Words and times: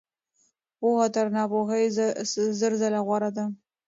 پوهه 0.79 1.07
تر 1.15 1.25
ناپوهۍ 1.35 1.85
زر 2.59 2.73
ځله 2.81 2.99
غوره 3.07 3.29
ده. 3.35 3.45